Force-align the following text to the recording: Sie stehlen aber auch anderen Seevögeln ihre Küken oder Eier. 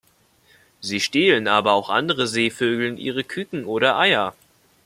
Sie 0.79 0.99
stehlen 0.99 1.47
aber 1.47 1.73
auch 1.73 1.89
anderen 1.91 2.25
Seevögeln 2.25 2.97
ihre 2.97 3.23
Küken 3.23 3.65
oder 3.65 3.99
Eier. 3.99 4.33